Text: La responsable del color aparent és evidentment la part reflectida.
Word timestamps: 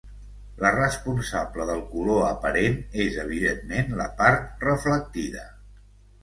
La 0.61 0.69
responsable 0.75 1.67
del 1.69 1.83
color 1.91 2.25
aparent 2.29 2.79
és 3.05 3.19
evidentment 3.25 3.93
la 4.01 4.09
part 4.23 4.65
reflectida. 4.71 5.47